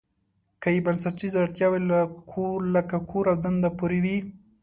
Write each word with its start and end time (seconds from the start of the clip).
که 0.61 0.67
یې 0.73 0.79
بنسټیزې 0.85 1.37
اړتیاوې 1.43 1.79
لکه 2.75 2.95
کور 3.09 3.25
او 3.31 3.37
دنده 3.43 3.69
پوره 3.77 3.99
وي. 4.03 4.17